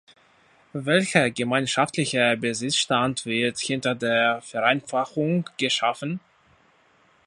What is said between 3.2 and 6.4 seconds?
wird hinter der Vereinfachung geschaffen?